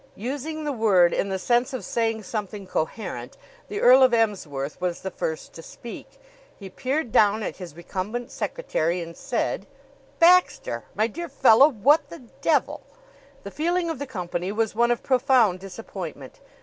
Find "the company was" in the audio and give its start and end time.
13.99-14.73